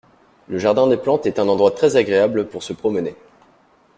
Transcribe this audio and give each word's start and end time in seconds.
Le 0.47 0.57
jardin 0.57 0.87
des 0.87 0.97
plantes 0.97 1.27
est 1.27 1.37
un 1.37 1.47
endroit 1.47 1.69
très 1.69 1.95
agréable 1.95 2.47
pour 2.47 2.63
se 2.63 2.73
promener. 2.73 3.15